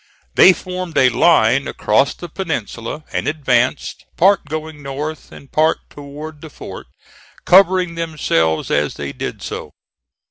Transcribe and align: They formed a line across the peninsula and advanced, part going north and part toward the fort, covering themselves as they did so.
They 0.33 0.51
formed 0.51 0.97
a 0.97 1.09
line 1.09 1.67
across 1.67 2.15
the 2.15 2.27
peninsula 2.27 3.03
and 3.13 3.27
advanced, 3.27 4.05
part 4.17 4.43
going 4.45 4.81
north 4.81 5.31
and 5.31 5.51
part 5.51 5.77
toward 5.91 6.41
the 6.41 6.49
fort, 6.49 6.87
covering 7.45 7.93
themselves 7.93 8.71
as 8.71 8.95
they 8.95 9.13
did 9.13 9.43
so. 9.43 9.73